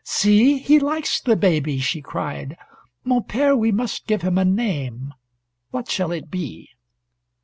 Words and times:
"See, 0.03 0.57
he 0.57 0.79
likes 0.79 1.21
the 1.21 1.35
baby!" 1.35 1.77
she 1.77 2.01
cried. 2.01 2.57
"Mon 3.03 3.21
pere, 3.21 3.55
we 3.55 3.71
must 3.71 4.07
give 4.07 4.23
him 4.23 4.35
a 4.39 4.43
name. 4.43 5.13
What 5.69 5.91
shall 5.91 6.11
it 6.11 6.31
be?" 6.31 6.69